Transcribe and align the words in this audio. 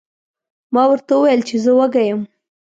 ما 0.73 0.83
ورته 0.89 1.11
وویل 1.15 1.41
چې 1.47 1.55
زه 1.63 1.71
وږی 1.77 2.03
یم. 2.09 2.21